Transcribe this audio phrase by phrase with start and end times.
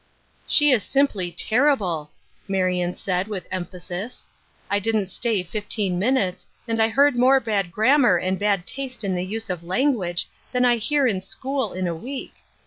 [0.57, 2.09] "She is simply terrible!"
[2.47, 4.25] Marion said, with emphasis."
[4.71, 9.13] I didn't stay fifteen minutes, and I heard more bad grammar and bad taste in
[9.13, 12.33] the use of language than I hear in school in a week.